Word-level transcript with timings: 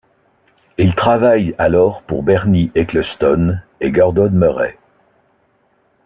Il 0.79 0.95
travaille 0.95 1.53
alors 1.59 2.01
pour 2.01 2.23
Bernie 2.23 2.71
Ecclestone 2.75 3.61
et 3.81 3.91
Gordon 3.91 4.31
Murray. 4.31 4.79